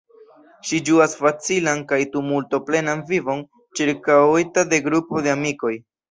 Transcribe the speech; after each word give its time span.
Ŝi 0.67 0.77
ĝuas 0.85 1.11
facilan 1.17 1.83
kaj 1.91 1.99
tumulto-plenan 2.15 3.03
vivon, 3.11 3.43
ĉirkaŭita 3.81 4.63
de 4.71 4.81
grupo 4.87 5.21
de 5.29 5.33
amikoj. 5.35 5.73